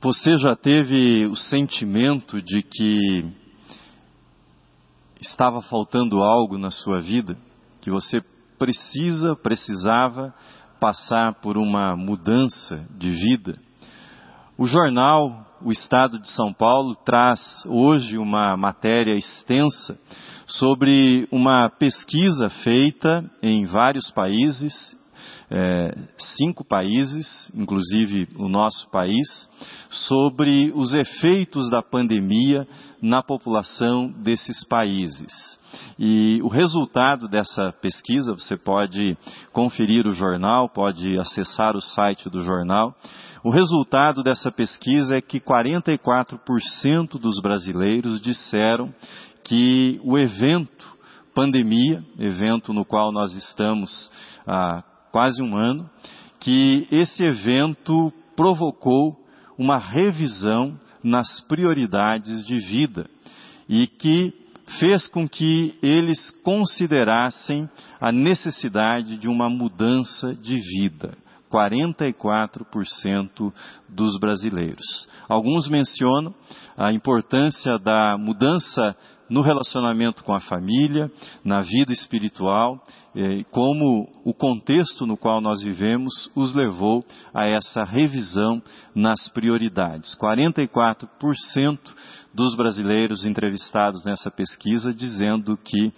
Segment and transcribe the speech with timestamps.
[0.00, 3.32] Você já teve o sentimento de que
[5.20, 7.36] estava faltando algo na sua vida,
[7.80, 8.20] que você
[8.56, 10.32] precisa, precisava
[10.78, 13.58] passar por uma mudança de vida?
[14.56, 19.98] O jornal O Estado de São Paulo traz hoje uma matéria extensa
[20.46, 24.96] sobre uma pesquisa feita em vários países
[25.50, 25.94] é,
[26.36, 29.26] cinco países, inclusive o nosso país,
[29.90, 32.66] sobre os efeitos da pandemia
[33.00, 35.58] na população desses países.
[35.98, 39.16] E o resultado dessa pesquisa, você pode
[39.52, 42.94] conferir o jornal, pode acessar o site do jornal.
[43.42, 48.92] O resultado dessa pesquisa é que 44% dos brasileiros disseram
[49.44, 50.98] que o evento
[51.38, 54.10] pandemia, evento no qual nós estamos
[54.44, 54.82] há
[55.18, 55.90] quase um ano,
[56.38, 59.18] que esse evento provocou
[59.58, 63.10] uma revisão nas prioridades de vida
[63.68, 64.32] e que
[64.78, 67.68] fez com que eles considerassem
[68.00, 71.18] a necessidade de uma mudança de vida.
[71.50, 73.52] 44%
[73.88, 75.08] dos brasileiros.
[75.28, 76.34] Alguns mencionam
[76.76, 78.96] a importância da mudança
[79.28, 81.10] no relacionamento com a família,
[81.44, 82.82] na vida espiritual,
[83.14, 87.04] eh, como o contexto no qual nós vivemos os levou
[87.34, 88.62] a essa revisão
[88.94, 90.16] nas prioridades.
[90.16, 91.78] 44%
[92.32, 95.92] dos brasileiros entrevistados nessa pesquisa dizendo que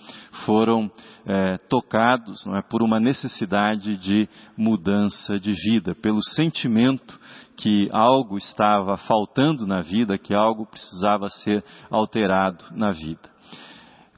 [0.44, 0.90] foram
[1.26, 7.18] é, tocados é, por uma necessidade de mudança de vida, pelo sentimento
[7.56, 13.28] que algo estava faltando na vida, que algo precisava ser alterado na vida.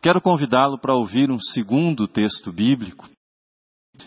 [0.00, 3.08] Quero convidá-lo para ouvir um segundo texto bíblico,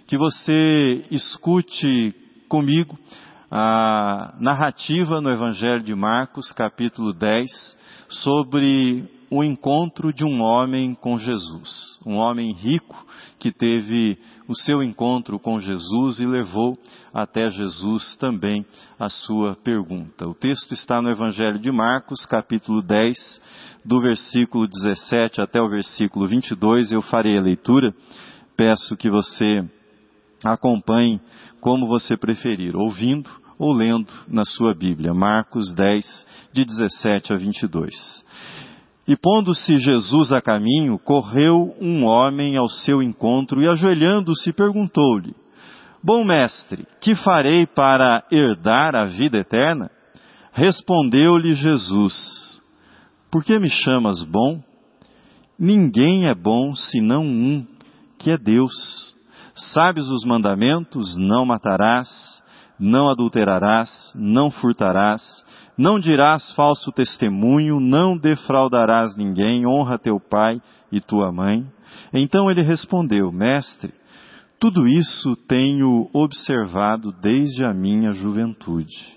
[0.07, 2.13] que você escute
[2.47, 2.97] comigo
[3.49, 7.77] a narrativa no Evangelho de Marcos, capítulo 10,
[8.23, 11.97] sobre o encontro de um homem com Jesus.
[12.05, 13.05] Um homem rico
[13.39, 14.17] que teve
[14.47, 16.77] o seu encontro com Jesus e levou
[17.13, 18.65] até Jesus também
[18.99, 20.27] a sua pergunta.
[20.27, 23.41] O texto está no Evangelho de Marcos, capítulo 10,
[23.83, 26.91] do versículo 17 até o versículo 22.
[26.91, 27.93] Eu farei a leitura.
[28.55, 29.63] Peço que você
[30.43, 31.19] acompanhe
[31.59, 35.13] como você preferir, ouvindo ou lendo na sua Bíblia.
[35.13, 36.05] Marcos 10,
[36.53, 37.93] de 17 a 22.
[39.07, 45.35] E pondo-se Jesus a caminho, correu um homem ao seu encontro e, ajoelhando-se, perguntou-lhe:
[46.03, 49.91] Bom mestre, que farei para herdar a vida eterna?
[50.51, 52.61] Respondeu-lhe Jesus:
[53.31, 54.61] Por que me chamas bom?
[55.57, 57.65] Ninguém é bom senão um,
[58.17, 58.73] que é Deus.
[59.55, 62.34] Sabes os mandamentos: não matarás,
[62.79, 65.21] não adulterarás, não furtarás,
[65.77, 71.65] não dirás falso testemunho, não defraudarás ninguém, honra teu pai e tua mãe.
[72.13, 73.93] Então ele respondeu, Mestre,
[74.59, 79.15] tudo isso tenho observado desde a minha juventude.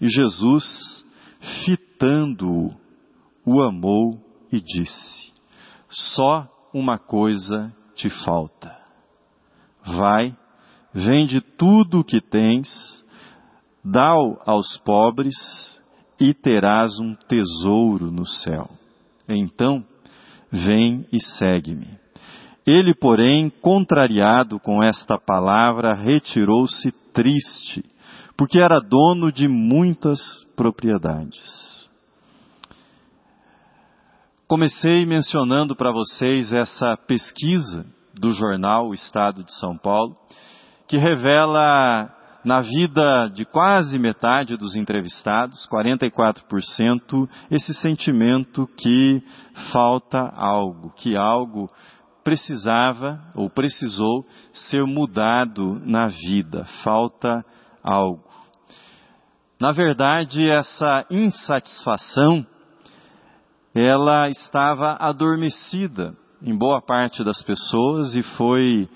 [0.00, 1.04] E Jesus,
[1.64, 2.74] fitando-o,
[3.46, 4.18] o amou
[4.50, 5.32] e disse:
[5.88, 8.76] Só uma coisa te falta.
[9.84, 10.36] Vai,
[10.94, 13.04] vende tudo o que tens,
[13.84, 15.34] dá-o aos pobres
[16.20, 18.70] e terás um tesouro no céu.
[19.28, 19.84] Então,
[20.50, 21.98] vem e segue-me.
[22.66, 27.84] Ele, porém, contrariado com esta palavra, retirou-se triste,
[28.36, 30.20] porque era dono de muitas
[30.56, 31.90] propriedades.
[34.46, 37.84] Comecei mencionando para vocês essa pesquisa
[38.14, 40.14] do jornal O Estado de São Paulo,
[40.86, 42.10] que revela
[42.44, 49.22] na vida de quase metade dos entrevistados, 44%, esse sentimento que
[49.72, 51.70] falta algo, que algo
[52.22, 57.44] precisava ou precisou ser mudado na vida, falta
[57.82, 58.24] algo.
[59.60, 62.46] Na verdade, essa insatisfação,
[63.74, 68.88] ela estava adormecida em boa parte das pessoas e foi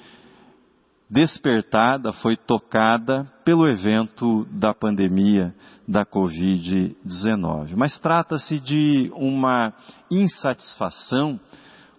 [1.10, 5.55] despertada, foi tocada pelo evento da pandemia
[5.87, 7.75] da Covid-19.
[7.76, 9.72] Mas trata-se de uma
[10.10, 11.40] insatisfação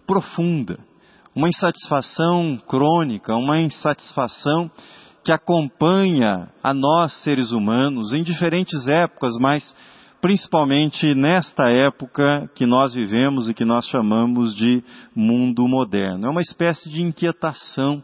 [0.05, 0.77] profunda,
[1.35, 4.69] uma insatisfação crônica, uma insatisfação
[5.23, 9.75] que acompanha a nós seres humanos em diferentes épocas, mas
[10.21, 14.83] principalmente nesta época que nós vivemos e que nós chamamos de
[15.15, 16.27] mundo moderno.
[16.27, 18.03] É uma espécie de inquietação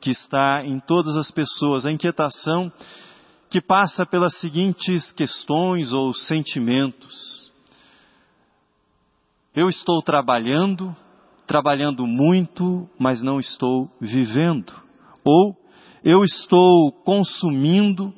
[0.00, 2.72] que está em todas as pessoas, a inquietação
[3.50, 7.50] que passa pelas seguintes questões ou sentimentos.
[9.54, 10.94] Eu estou trabalhando,
[11.46, 14.72] trabalhando muito, mas não estou vivendo.
[15.24, 15.56] Ou
[16.04, 18.12] eu estou consumindo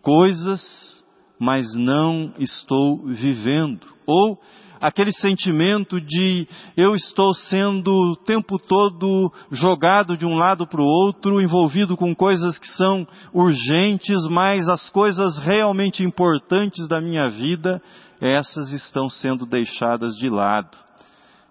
[0.00, 1.04] coisas,
[1.38, 3.86] mas não estou vivendo.
[4.06, 4.40] Ou
[4.82, 10.84] aquele sentimento de eu estou sendo o tempo todo jogado de um lado para o
[10.84, 17.80] outro, envolvido com coisas que são urgentes, mas as coisas realmente importantes da minha vida,
[18.20, 20.76] essas estão sendo deixadas de lado.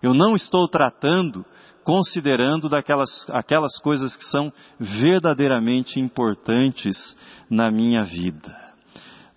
[0.04, 1.46] Eu não estou tratando,
[1.86, 7.16] considerando daquelas aquelas coisas que são verdadeiramente importantes
[7.50, 8.54] na minha vida.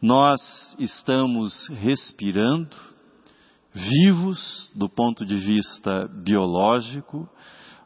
[0.02, 0.40] Nós
[0.80, 2.93] estamos respirando,
[3.74, 7.28] vivos do ponto de vista biológico,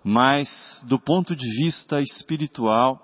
[0.05, 0.49] mas
[0.87, 3.01] do ponto de vista espiritual,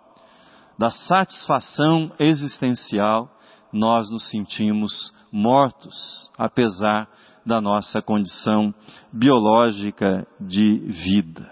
[0.79, 3.31] da satisfação existencial,
[3.73, 7.09] nós nos sentimos mortos, apesar
[7.47, 8.75] da nossa condição
[9.13, 11.51] biológica de vida.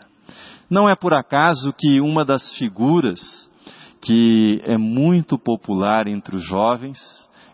[0.71, 3.21] Não é por acaso que uma das figuras
[4.01, 6.99] que é muito popular entre os jovens,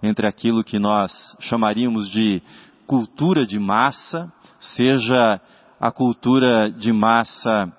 [0.03, 2.43] entre aquilo que nós chamaríamos de
[2.89, 5.41] cultura de massa, seja
[5.79, 7.71] a cultura de massa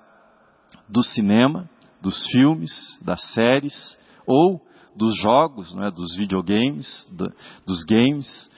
[0.88, 1.68] do cinema,
[2.00, 2.70] dos filmes,
[3.02, 4.60] das séries, ou
[4.96, 7.26] dos jogos, é, dos videogames, do,
[7.66, 8.48] dos games.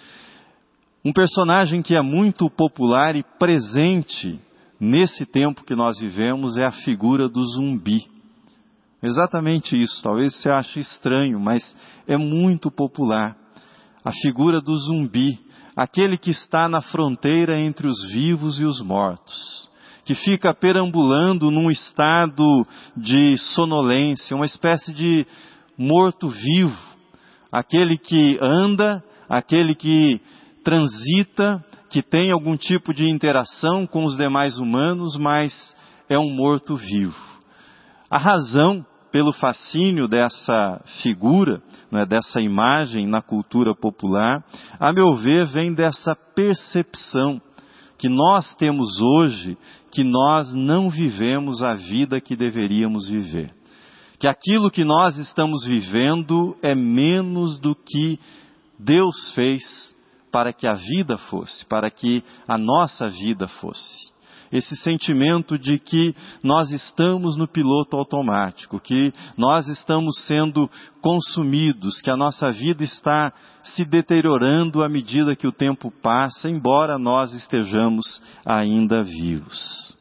[1.02, 4.38] Um personagem que é muito popular e presente
[4.78, 8.06] nesse tempo que nós vivemos é a figura do zumbi.
[9.02, 11.74] Exatamente isso, talvez você ache estranho, mas
[12.06, 13.36] é muito popular.
[14.04, 15.40] A figura do zumbi,
[15.76, 19.68] aquele que está na fronteira entre os vivos e os mortos,
[20.04, 22.66] que fica perambulando num estado
[22.96, 25.26] de sonolência, uma espécie de
[25.78, 26.76] morto-vivo,
[27.50, 30.20] aquele que anda, aquele que
[30.64, 35.52] transita, que tem algum tipo de interação com os demais humanos, mas
[36.08, 37.16] é um morto-vivo.
[38.10, 44.42] A razão pelo fascínio dessa figura, né, dessa imagem na cultura popular,
[44.80, 47.40] a meu ver, vem dessa percepção
[47.98, 49.56] que nós temos hoje
[49.92, 53.54] que nós não vivemos a vida que deveríamos viver.
[54.18, 58.18] Que aquilo que nós estamos vivendo é menos do que
[58.78, 59.62] Deus fez
[60.32, 64.12] para que a vida fosse, para que a nossa vida fosse
[64.52, 70.70] esse sentimento de que nós estamos no piloto automático, que nós estamos sendo
[71.00, 73.32] consumidos, que a nossa vida está
[73.64, 79.96] se deteriorando à medida que o tempo passa, embora nós estejamos ainda vivos.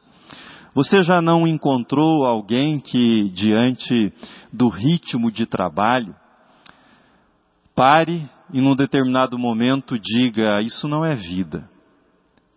[0.74, 4.13] Você já não encontrou alguém que, diante
[4.51, 6.15] do ritmo de trabalho,
[7.75, 11.69] pare e num determinado momento diga: Isso não é vida.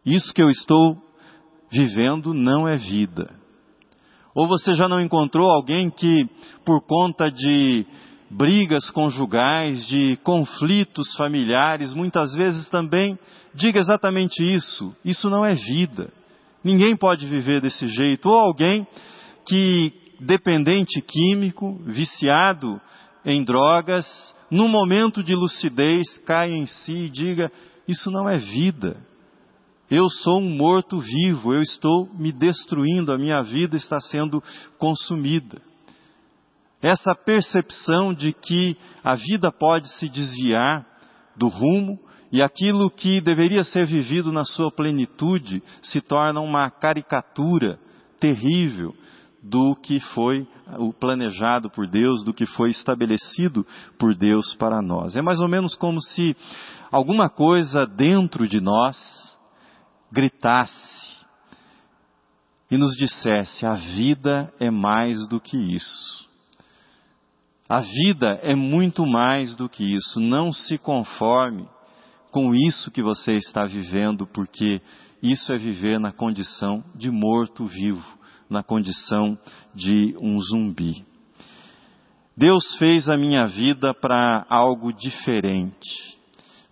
[0.05, 1.04] Isso que eu estou
[1.75, 3.27] vivendo não é vida.
[4.33, 6.29] Ou você já não encontrou alguém que,
[6.65, 7.85] por conta de
[8.31, 13.19] brigas conjugais, de conflitos familiares, muitas vezes também
[13.55, 16.13] diga exatamente isso: isso não é vida.
[16.63, 18.29] Ninguém pode viver desse jeito.
[18.29, 18.87] Ou alguém
[19.47, 22.81] que, dependente químico, viciado
[23.25, 24.07] em drogas,
[24.51, 27.51] num momento de lucidez, cai em si e diga:
[27.89, 28.97] isso não é vida.
[29.91, 34.43] Eu sou um morto-vivo, eu estou me destruindo, a minha vida está sendo
[34.79, 35.61] consumida.
[36.81, 40.87] Essa percepção de que a vida pode se desviar
[41.37, 41.99] do rumo
[42.33, 47.79] e aquilo que deveria ser vivido na sua plenitude se torna uma caricatura
[48.19, 48.95] terrível
[49.43, 50.47] do que foi
[50.79, 53.67] o planejado por Deus, do que foi estabelecido
[53.99, 55.15] por Deus para nós.
[55.15, 56.35] É mais ou menos como se
[56.91, 59.34] alguma coisa dentro de nós
[60.15, 61.17] gritasse
[62.71, 66.25] e nos dissesse: a vida é mais do que isso.
[67.69, 70.21] A vida é muito mais do que isso.
[70.21, 71.69] Não se conforme
[72.31, 74.81] com isso que você está vivendo, porque
[75.23, 78.05] isso é viver na condição de morto-vivo,
[78.49, 79.39] na condição
[79.75, 81.05] de um zumbi.
[82.37, 86.19] Deus fez a minha vida para algo diferente,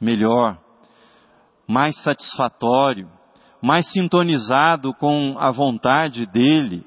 [0.01, 0.59] melhor,
[1.67, 3.09] mais satisfatório,
[3.63, 6.85] mais sintonizado com a vontade dele,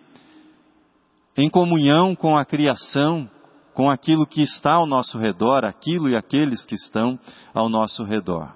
[1.38, 3.30] em comunhão com a criação,
[3.74, 7.20] com aquilo que está ao nosso redor, aquilo e aqueles que estão
[7.54, 8.54] ao nosso redor.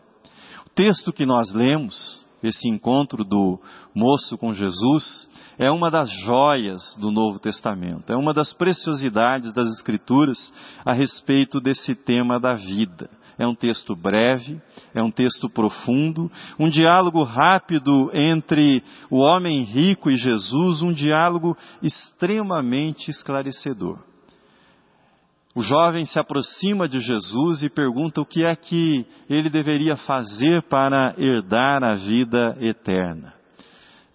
[0.65, 3.59] O texto que nós lemos esse encontro do
[3.93, 9.67] moço com Jesus, é uma das joias do Novo Testamento, é uma das preciosidades das
[9.73, 10.37] Escrituras
[10.85, 13.09] a respeito desse tema da vida.
[13.39, 14.61] É um texto breve,
[14.93, 16.29] é um texto profundo,
[16.59, 23.97] um diálogo rápido entre o homem rico e Jesus, um diálogo extremamente esclarecedor.
[25.55, 30.61] O jovem se aproxima de Jesus e pergunta o que é que ele deveria fazer
[30.63, 33.33] para herdar a vida eterna.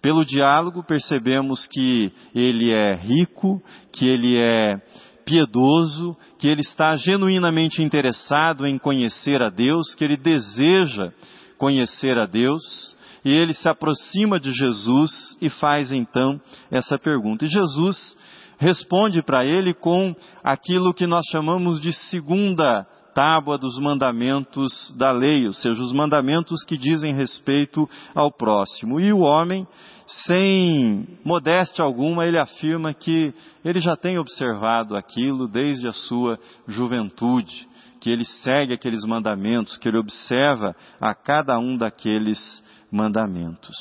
[0.01, 3.59] Pelo diálogo percebemos que ele é rico,
[3.91, 4.79] que ele é
[5.25, 11.11] piedoso, que ele está genuinamente interessado em conhecer a Deus, que ele deseja
[11.57, 16.39] conhecer a Deus, e ele se aproxima de Jesus e faz então
[16.71, 17.45] essa pergunta.
[17.45, 18.15] E Jesus
[18.57, 25.47] responde para ele com aquilo que nós chamamos de segunda tábua dos mandamentos da lei,
[25.47, 28.99] ou seja, os mandamentos que dizem respeito ao próximo.
[28.99, 29.65] E o homem,
[30.05, 37.69] sem modéstia alguma, ele afirma que ele já tem observado aquilo desde a sua juventude,
[38.01, 43.77] que ele segue aqueles mandamentos, que ele observa a cada um daqueles mandamentos.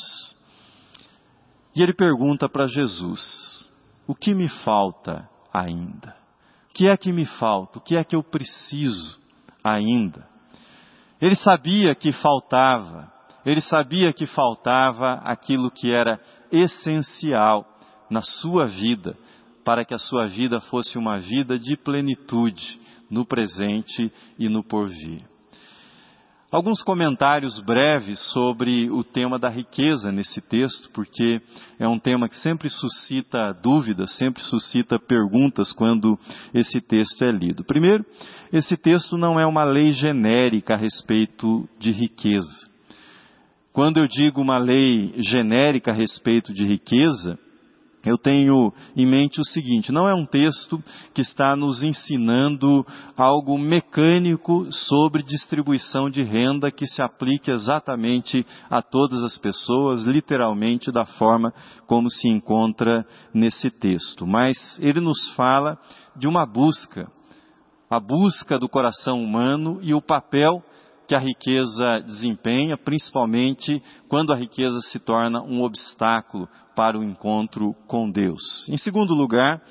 [1.75, 3.69] E ele pergunta para Jesus:
[4.07, 6.15] O que me falta ainda?
[6.71, 7.79] O que é que me falta?
[7.79, 9.24] O que é que eu preciso
[9.65, 10.29] ainda.
[11.21, 13.11] Ele sabia que faltava,
[13.47, 16.21] ele sabia que faltava aquilo que era
[16.53, 17.67] essencial
[18.11, 19.17] na sua vida,
[19.65, 22.79] para que a sua vida fosse uma vida de plenitude
[23.11, 25.25] no presente e no porvir.
[26.55, 31.41] Alguns comentários breves sobre o tema da riqueza nesse texto, porque
[31.81, 36.17] é um tema que sempre suscita dúvidas, sempre suscita perguntas quando
[36.55, 37.65] esse texto é lido.
[37.65, 38.07] Primeiro,
[38.53, 42.69] esse texto não é uma lei genérica a respeito de riqueza.
[43.73, 47.37] Quando eu digo uma lei genérica a respeito de riqueza,
[48.05, 50.83] eu tenho em mente o seguinte: não é um texto
[51.15, 58.83] que está nos ensinando algo mecânico sobre distribuição de renda que se aplique exatamente a
[58.83, 61.53] todas as pessoas, literalmente da forma
[61.87, 64.27] como se encontra nesse texto.
[64.27, 65.79] Mas ele nos fala
[66.17, 67.07] de uma busca,
[67.91, 70.63] a busca do coração humano e o papel
[71.07, 77.75] que a riqueza desempenha, principalmente quando a riqueza se torna um obstáculo para o encontro
[77.87, 78.69] com Deus.
[78.69, 79.63] Em segundo lugar,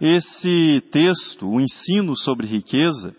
[0.00, 3.14] esse texto, o ensino sobre riqueza,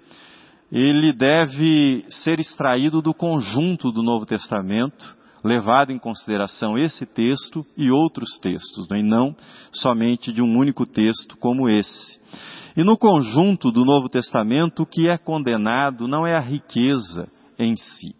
[0.71, 7.91] ele deve ser extraído do conjunto do Novo Testamento, levado em consideração esse texto e
[7.91, 8.99] outros textos, né?
[8.99, 9.35] e não
[9.71, 12.19] somente de um único texto como esse.
[12.75, 17.75] E no conjunto do Novo Testamento, o que é condenado não é a riqueza em
[17.75, 18.15] si.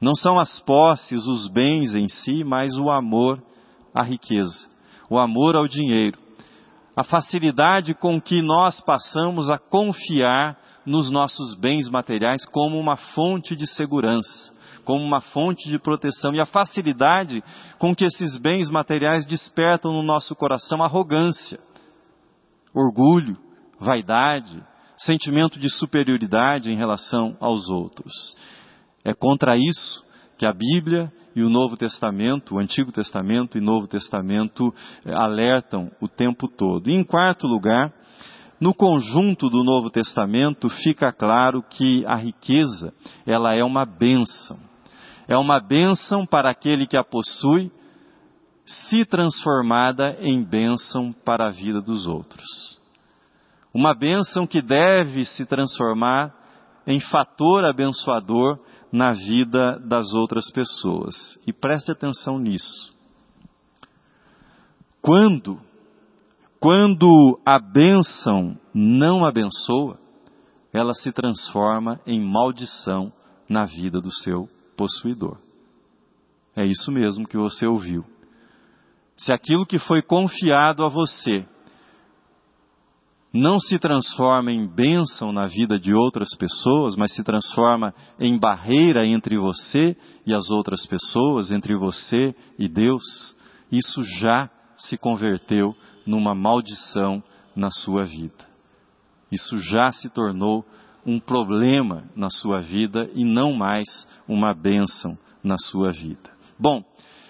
[0.00, 3.42] Não são as posses, os bens em si, mas o amor
[3.94, 4.66] à riqueza,
[5.08, 6.18] o amor ao dinheiro,
[6.96, 13.54] a facilidade com que nós passamos a confiar nos nossos bens materiais como uma fonte
[13.54, 14.52] de segurança,
[14.84, 17.42] como uma fonte de proteção, e a facilidade
[17.78, 21.58] com que esses bens materiais despertam no nosso coração arrogância,
[22.74, 23.38] orgulho,
[23.78, 24.62] vaidade,
[24.96, 28.12] sentimento de superioridade em relação aos outros.
[29.04, 30.04] É contra isso
[30.38, 34.72] que a Bíblia e o Novo Testamento, o Antigo Testamento e Novo Testamento
[35.04, 36.90] eh, alertam o tempo todo.
[36.90, 37.92] E em quarto lugar,
[38.60, 42.92] no conjunto do Novo Testamento fica claro que a riqueza,
[43.26, 44.58] ela é uma bênção.
[45.26, 47.72] É uma bênção para aquele que a possui,
[48.64, 52.46] se transformada em bênção para a vida dos outros.
[53.74, 56.32] Uma bênção que deve se transformar
[56.86, 58.58] em fator abençoador
[58.92, 61.38] na vida das outras pessoas.
[61.46, 62.92] E preste atenção nisso.
[65.00, 65.58] Quando,
[66.60, 69.98] quando a bênção não abençoa,
[70.72, 73.12] ela se transforma em maldição
[73.48, 75.38] na vida do seu possuidor.
[76.56, 78.04] É isso mesmo que você ouviu.
[79.16, 81.46] Se aquilo que foi confiado a você
[83.32, 89.06] não se transforma em bênção na vida de outras pessoas, mas se transforma em barreira
[89.06, 89.96] entre você
[90.26, 93.02] e as outras pessoas, entre você e Deus,
[93.70, 95.74] isso já se converteu
[96.06, 97.22] numa maldição
[97.56, 98.52] na sua vida.
[99.30, 100.64] Isso já se tornou
[101.06, 103.88] um problema na sua vida e não mais
[104.28, 106.30] uma bênção na sua vida.
[106.58, 106.84] Bom,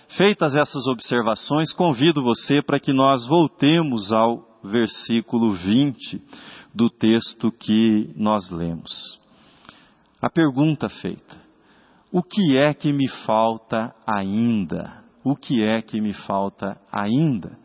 [0.08, 6.22] feitas essas observações, convido você para que nós voltemos ao versículo 20
[6.74, 9.20] do texto que nós lemos.
[10.20, 11.36] A pergunta feita:
[12.10, 15.02] O que é que me falta ainda?
[15.24, 17.58] O que é que me falta ainda?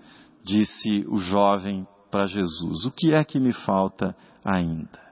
[0.43, 2.85] Disse o jovem para Jesus.
[2.85, 5.07] O que é que me falta ainda?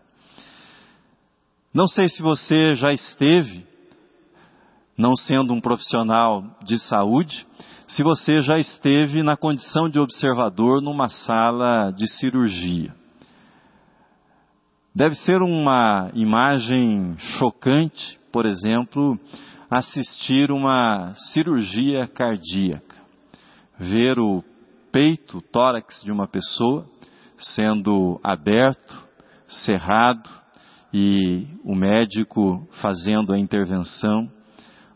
[1.73, 3.67] Não sei se você já esteve,
[4.97, 7.45] não sendo um profissional de saúde,
[7.87, 12.93] se você já esteve na condição de observador numa sala de cirurgia.
[14.93, 19.19] Deve ser uma imagem chocante, por exemplo,
[19.69, 22.95] assistir uma cirurgia cardíaca.
[23.77, 24.43] Ver o
[24.91, 26.85] peito, o tórax de uma pessoa
[27.37, 29.03] sendo aberto,
[29.47, 30.29] cerrado
[30.93, 34.31] e o médico fazendo a intervenção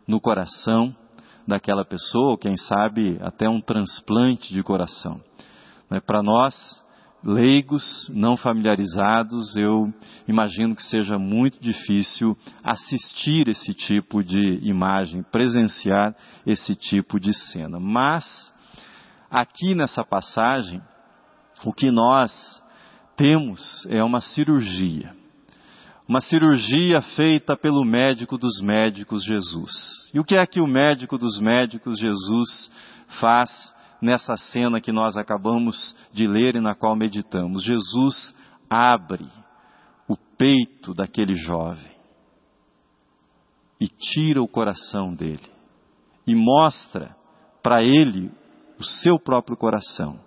[0.08, 0.96] no coração
[1.50, 5.20] daquela pessoa, ou quem sabe até um transplante de coração.
[6.06, 6.56] Para nós,
[7.24, 9.92] leigos, não familiarizados, eu
[10.28, 16.16] imagino que seja muito difícil assistir esse tipo de imagem, presenciar
[16.46, 17.80] esse tipo de cena.
[17.80, 18.54] Mas,
[19.30, 20.82] aqui nessa passagem,
[21.66, 22.64] o que nós
[23.18, 25.19] temos é uma cirurgia.
[26.10, 30.10] Uma cirurgia feita pelo médico dos médicos Jesus.
[30.12, 32.72] E o que é que o médico dos médicos Jesus
[33.22, 33.52] faz
[34.02, 37.64] nessa cena que nós acabamos de ler e na qual meditamos.
[37.64, 38.34] Jesus
[38.68, 39.28] abre
[40.08, 41.92] o peito daquele jovem
[43.80, 45.48] e tira o coração dele
[46.26, 47.16] e mostra
[47.62, 48.32] para ele
[48.80, 50.20] o seu próprio coração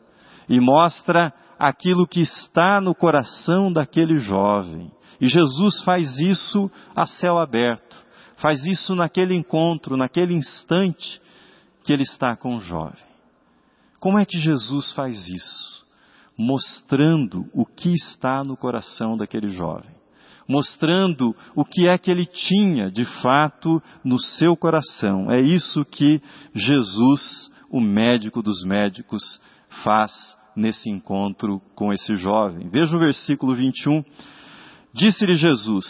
[0.49, 4.93] e mostra aquilo que está no coração daquele jovem.
[5.23, 7.97] E Jesus faz isso a céu aberto,
[8.39, 11.23] faz isso naquele encontro, naquele instante
[11.85, 13.05] que ele está com o jovem.
[14.01, 15.87] Como é que Jesus faz isso?
[16.37, 19.95] Mostrando o que está no coração daquele jovem.
[20.49, 25.31] Mostrando o que é que ele tinha de fato no seu coração.
[25.31, 26.21] É isso que
[26.53, 29.23] Jesus, o médico dos médicos,
[29.85, 30.11] faz
[30.57, 32.69] nesse encontro com esse jovem.
[32.71, 34.03] Veja o versículo 21.
[34.93, 35.87] Disse-lhe Jesus: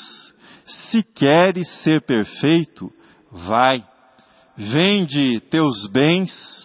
[0.67, 2.91] Se queres ser perfeito,
[3.31, 3.85] vai,
[4.57, 6.63] vende teus bens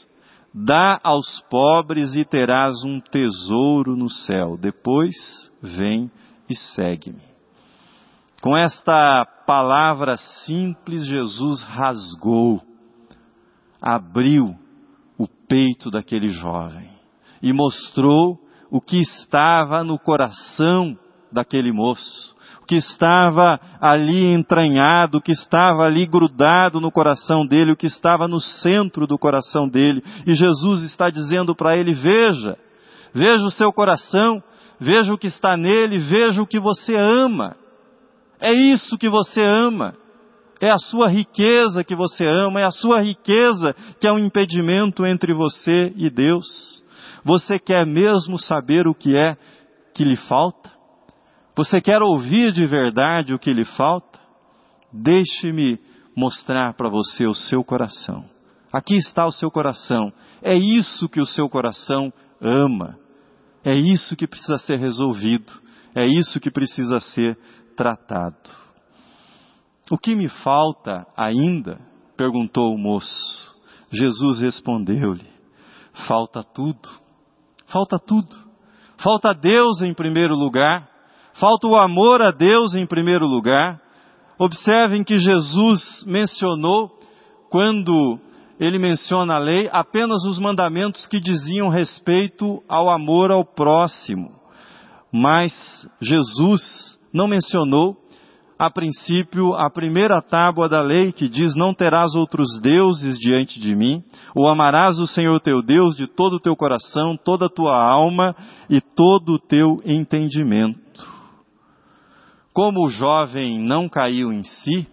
[0.60, 4.58] Dá aos pobres e terás um tesouro no céu.
[4.58, 5.16] Depois
[5.62, 6.10] vem
[6.50, 7.22] e segue-me.
[8.42, 12.62] Com esta palavra simples, Jesus rasgou,
[13.80, 14.56] abriu
[15.16, 16.90] o peito daquele jovem
[17.42, 18.40] e mostrou
[18.72, 20.98] o que estava no coração
[21.32, 22.36] daquele moço
[22.68, 28.40] que estava ali entranhado, que estava ali grudado no coração dele, o que estava no
[28.40, 30.04] centro do coração dele.
[30.26, 32.58] E Jesus está dizendo para ele: Veja,
[33.14, 34.44] veja o seu coração,
[34.80, 37.56] veja o que está nele, veja o que você ama.
[38.40, 39.96] É isso que você ama.
[40.62, 45.06] É a sua riqueza que você ama, é a sua riqueza que é um impedimento
[45.06, 46.46] entre você e Deus.
[47.24, 49.38] Você quer mesmo saber o que é
[49.94, 50.77] que lhe falta?
[51.58, 54.20] Você quer ouvir de verdade o que lhe falta?
[54.94, 55.80] Deixe-me
[56.16, 58.30] mostrar para você o seu coração.
[58.72, 60.14] Aqui está o seu coração.
[60.44, 62.96] É isso que o seu coração ama.
[63.66, 65.52] É isso que precisa ser resolvido.
[65.96, 67.36] É isso que precisa ser
[67.76, 68.52] tratado.
[69.90, 71.80] O que me falta ainda?
[72.16, 73.56] perguntou o moço.
[73.92, 75.28] Jesus respondeu-lhe:
[76.08, 76.88] falta tudo.
[77.66, 78.36] Falta tudo.
[78.98, 80.97] Falta Deus em primeiro lugar
[81.40, 83.80] Falta o amor a Deus em primeiro lugar.
[84.40, 86.90] Observem que Jesus mencionou,
[87.52, 88.20] quando
[88.60, 94.32] ele menciona a lei, apenas os mandamentos que diziam respeito ao amor ao próximo.
[95.14, 95.54] Mas
[96.02, 97.96] Jesus não mencionou,
[98.58, 103.76] a princípio, a primeira tábua da lei que diz: Não terás outros deuses diante de
[103.76, 104.04] mim,
[104.36, 108.36] ou amarás o Senhor teu Deus de todo o teu coração, toda a tua alma
[108.68, 111.17] e todo o teu entendimento.
[112.58, 114.88] Como o jovem não caiu em si,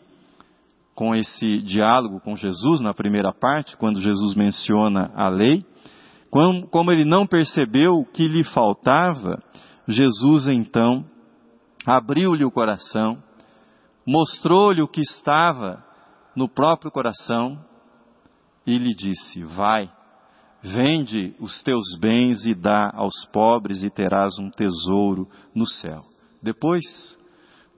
[0.95, 5.65] com esse diálogo com Jesus na primeira parte, quando Jesus menciona a lei,
[6.71, 9.43] como ele não percebeu o que lhe faltava,
[9.89, 11.07] Jesus então
[11.87, 13.17] abriu-lhe o coração,
[14.07, 15.83] mostrou-lhe o que estava
[16.37, 17.57] no próprio coração
[18.67, 19.91] e lhe disse: Vai,
[20.63, 26.03] vende os teus bens e dá aos pobres e terás um tesouro no céu.
[26.43, 26.83] Depois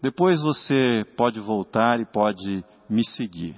[0.06, 3.56] depois você pode voltar e pode me seguir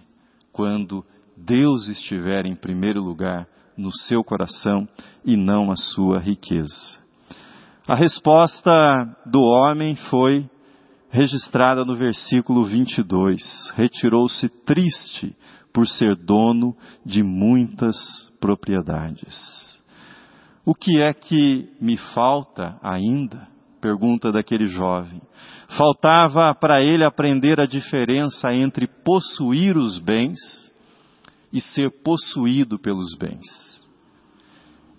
[0.50, 1.04] quando
[1.36, 4.88] Deus estiver em primeiro lugar no seu coração
[5.22, 6.98] e não a sua riqueza.
[7.86, 8.72] A resposta
[9.26, 10.48] do homem foi:
[11.10, 13.70] registrada no versículo 22.
[13.74, 15.36] Retirou-se triste
[15.70, 17.94] por ser dono de muitas
[18.40, 19.38] propriedades.
[20.64, 23.57] O que é que me falta ainda?
[23.80, 25.20] Pergunta daquele jovem.
[25.76, 30.38] Faltava para ele aprender a diferença entre possuir os bens
[31.52, 33.86] e ser possuído pelos bens.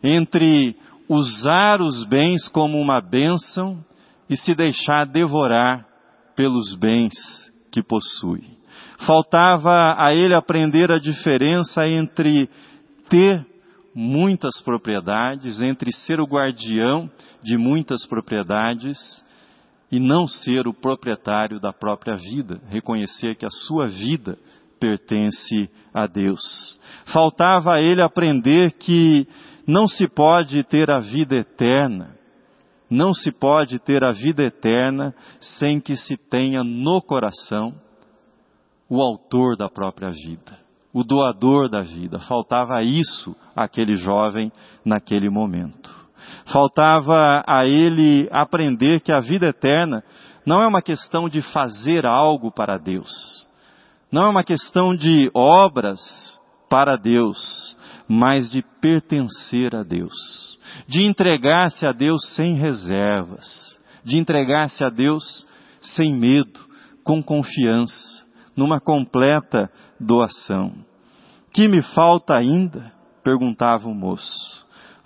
[0.03, 0.75] Entre
[1.07, 3.83] usar os bens como uma bênção
[4.29, 5.85] e se deixar devorar
[6.35, 7.13] pelos bens
[7.71, 8.43] que possui.
[9.05, 12.49] Faltava a ele aprender a diferença entre
[13.09, 13.45] ter
[13.93, 17.09] muitas propriedades, entre ser o guardião
[17.43, 18.97] de muitas propriedades
[19.91, 24.37] e não ser o proprietário da própria vida, reconhecer que a sua vida
[24.79, 26.79] pertence a Deus.
[27.11, 29.27] Faltava a ele aprender que
[29.67, 32.15] não se pode ter a vida eterna,
[32.89, 37.73] não se pode ter a vida eterna sem que se tenha no coração
[38.89, 40.57] o autor da própria vida,
[40.93, 42.19] o doador da vida.
[42.19, 44.51] Faltava isso àquele jovem
[44.83, 45.93] naquele momento.
[46.51, 50.03] Faltava a ele aprender que a vida eterna
[50.45, 53.47] não é uma questão de fazer algo para Deus,
[54.11, 55.99] não é uma questão de obras
[56.69, 64.83] para Deus, mas de pertencer a Deus, de entregar-se a Deus sem reservas, de entregar-se
[64.83, 65.47] a Deus
[65.81, 66.59] sem medo,
[67.03, 68.25] com confiança,
[68.55, 70.73] numa completa doação.
[71.53, 72.91] Que me falta ainda?
[73.23, 74.65] perguntava o moço.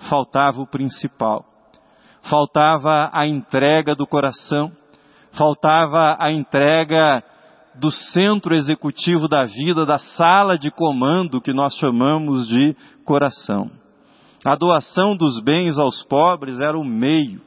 [0.09, 1.45] Faltava o principal.
[2.29, 4.71] Faltava a entrega do coração.
[5.31, 7.23] Faltava a entrega
[7.75, 13.71] do centro executivo da vida, da sala de comando que nós chamamos de coração.
[14.45, 17.41] A doação dos bens aos pobres era o meio,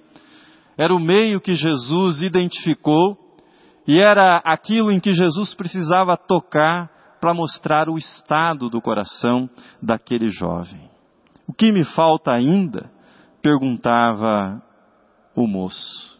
[0.78, 3.16] era o meio que Jesus identificou
[3.86, 6.90] e era aquilo em que Jesus precisava tocar
[7.26, 9.50] para mostrar o estado do coração
[9.82, 10.88] daquele jovem.
[11.44, 12.88] O que me falta ainda?
[13.42, 14.62] perguntava
[15.34, 16.16] o moço.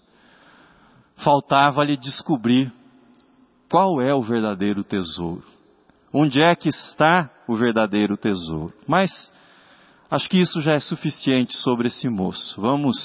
[1.19, 2.73] Faltava-lhe descobrir
[3.71, 5.45] qual é o verdadeiro tesouro.
[6.13, 8.75] Onde é que está o verdadeiro tesouro?
[8.85, 9.13] Mas
[10.11, 12.61] acho que isso já é suficiente sobre esse moço.
[12.61, 12.97] Vamos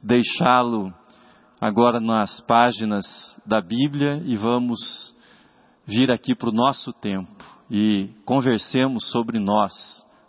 [0.00, 0.94] deixá-lo
[1.60, 3.04] agora nas páginas
[3.44, 5.15] da Bíblia e vamos
[5.86, 9.72] vir aqui para o nosso tempo e conversemos sobre nós,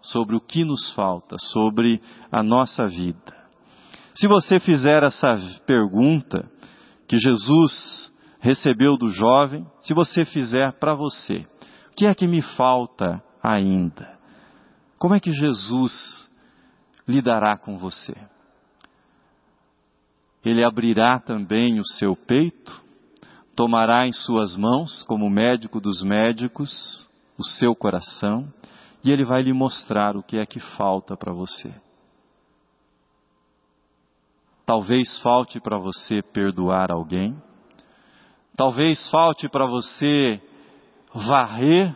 [0.02, 3.36] sobre o que nos falta, sobre a nossa vida.
[4.16, 6.50] Se você fizer essa pergunta
[7.08, 11.46] que Jesus recebeu do jovem, se você fizer para você,
[11.92, 14.18] o que é que me falta ainda?
[14.98, 16.28] Como é que Jesus
[17.08, 18.16] lidará com você?
[20.44, 22.82] Ele abrirá também o seu peito,
[23.58, 28.48] tomará em suas mãos, como médico dos médicos, o seu coração,
[29.04, 31.74] e ele vai lhe mostrar o que é que falta para você.
[34.66, 37.36] Talvez falte para você perdoar alguém,
[38.58, 40.42] Talvez falte para você
[41.14, 41.96] varrer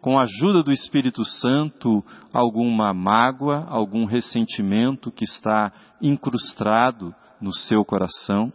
[0.00, 7.84] com a ajuda do Espírito Santo alguma mágoa, algum ressentimento que está incrustado no seu
[7.84, 8.52] coração.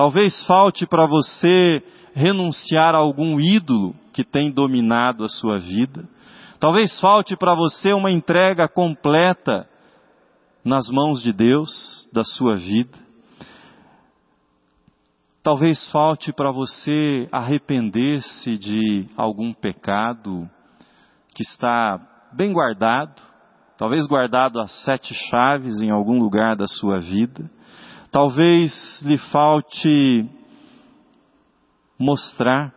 [0.00, 1.82] Talvez falte para você
[2.14, 6.08] renunciar a algum ídolo que tem dominado a sua vida.
[6.58, 9.68] Talvez falte para você uma entrega completa
[10.64, 12.96] nas mãos de Deus da sua vida.
[15.42, 20.48] Talvez falte para você arrepender-se de algum pecado
[21.34, 22.00] que está
[22.32, 23.20] bem guardado,
[23.76, 27.50] talvez guardado a sete chaves em algum lugar da sua vida.
[28.10, 30.28] Talvez lhe falte
[31.98, 32.74] mostrar,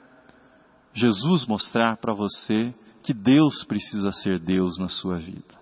[0.94, 5.62] Jesus mostrar para você que Deus precisa ser Deus na sua vida.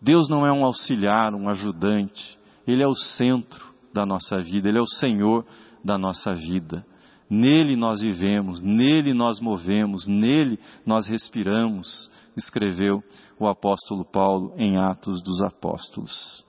[0.00, 4.78] Deus não é um auxiliar, um ajudante, Ele é o centro da nossa vida, Ele
[4.78, 5.44] é o Senhor
[5.84, 6.86] da nossa vida.
[7.28, 13.02] Nele nós vivemos, nele nós movemos, nele nós respiramos, escreveu
[13.38, 16.44] o apóstolo Paulo em Atos dos Apóstolos.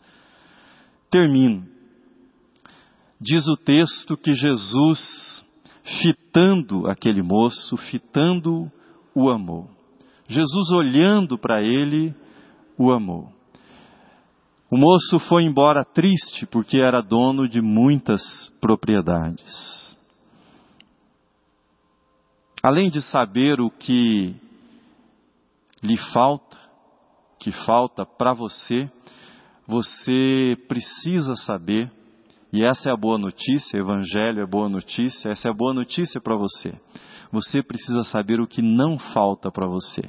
[1.10, 1.79] Termino.
[3.22, 5.46] Diz o texto que Jesus,
[6.02, 8.72] fitando aquele moço, fitando
[9.14, 9.70] o amou.
[10.28, 12.16] Jesus olhando para ele,
[12.78, 13.30] o amou.
[14.72, 18.22] O moço foi embora triste porque era dono de muitas
[18.62, 19.98] propriedades.
[22.64, 24.34] Além de saber o que
[25.84, 26.58] lhe falta,
[27.40, 28.90] que falta para você,
[29.68, 31.92] você precisa saber
[32.52, 36.20] E essa é a boa notícia, Evangelho é boa notícia, essa é a boa notícia
[36.20, 36.74] para você.
[37.32, 40.02] Você precisa saber o que não falta para você.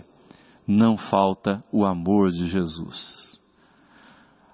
[0.66, 3.38] Não falta o amor de Jesus.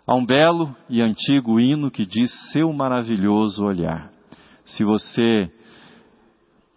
[0.07, 4.11] Há um belo e antigo hino que diz seu maravilhoso olhar.
[4.65, 5.51] Se você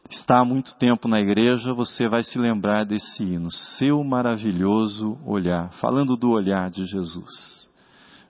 [0.09, 5.71] está há muito tempo na igreja, você vai se lembrar desse hino, seu maravilhoso olhar,
[5.73, 7.67] falando do olhar de Jesus.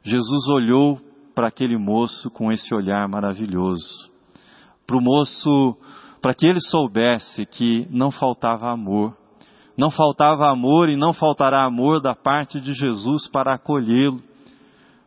[0.03, 1.08] Jesus olhou
[1.39, 4.11] para aquele moço com esse olhar maravilhoso.
[4.85, 5.77] Para o moço,
[6.21, 9.15] para que ele soubesse que não faltava amor.
[9.77, 14.21] Não faltava amor e não faltará amor da parte de Jesus para acolhê-lo,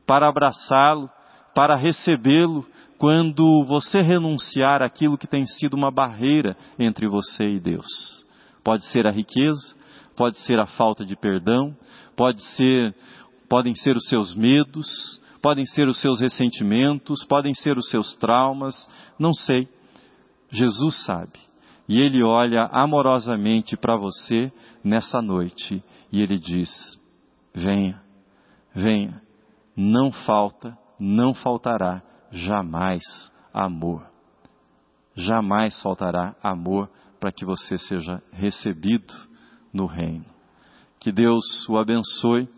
[0.07, 1.11] para abraçá-lo,
[1.55, 2.66] para recebê-lo
[2.97, 8.25] quando você renunciar aquilo que tem sido uma barreira entre você e Deus.
[8.64, 9.75] Pode ser a riqueza,
[10.16, 11.77] pode ser a falta de perdão,
[12.16, 12.95] pode ser,
[13.51, 18.89] podem ser os seus medos, podem ser os seus ressentimentos, podem ser os seus traumas,
[19.19, 19.69] não sei.
[20.49, 21.39] Jesus sabe.
[21.89, 24.53] E ele olha amorosamente para você
[24.85, 26.71] nessa noite e ele diz:
[27.53, 28.01] venha,
[28.73, 29.21] venha,
[29.77, 32.01] não falta, não faltará
[32.31, 33.03] jamais
[33.53, 34.07] amor.
[35.15, 36.89] Jamais faltará amor
[37.21, 39.13] para que você seja recebido
[39.73, 40.25] no reino.
[41.01, 42.49] Que Deus o abençoe,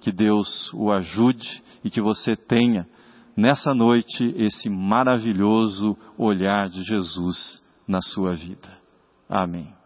[0.00, 2.86] que Deus o ajude e que você tenha
[3.36, 8.70] nessa noite esse maravilhoso olhar de Jesus na sua vida.
[9.28, 9.81] Amém.